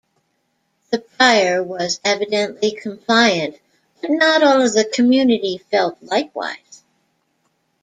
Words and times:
The 0.89 0.97
prior 0.97 1.61
was 1.61 1.99
evidently 2.03 2.71
compliant 2.71 3.57
but 4.01 4.09
not 4.09 4.41
all 4.41 4.63
of 4.65 4.73
the 4.73 4.83
community 4.83 5.59
felt 5.69 6.01
likewise. 6.01 6.81